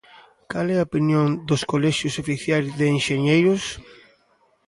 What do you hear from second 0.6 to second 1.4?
é a opinión